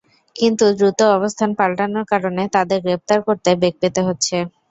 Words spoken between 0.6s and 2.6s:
দ্রুত অবস্থান পাল্টানোর কারণে